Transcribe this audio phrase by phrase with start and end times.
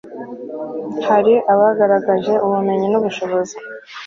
[1.07, 3.55] hari abagaragaje ubumenyi n'ubushobozi